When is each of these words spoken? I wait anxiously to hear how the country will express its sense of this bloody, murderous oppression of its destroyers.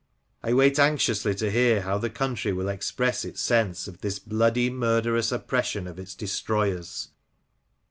I 0.41 0.53
wait 0.53 0.79
anxiously 0.79 1.35
to 1.35 1.51
hear 1.51 1.83
how 1.83 1.99
the 1.99 2.09
country 2.09 2.51
will 2.53 2.69
express 2.69 3.23
its 3.23 3.39
sense 3.39 3.87
of 3.87 4.01
this 4.01 4.17
bloody, 4.17 4.71
murderous 4.71 5.31
oppression 5.31 5.85
of 5.85 5.99
its 5.99 6.15
destroyers. 6.15 7.09